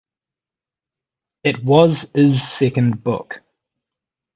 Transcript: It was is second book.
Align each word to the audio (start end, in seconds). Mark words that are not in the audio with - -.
It 1.43 1.63
was 1.63 2.09
is 2.15 2.41
second 2.41 3.03
book. 3.03 3.43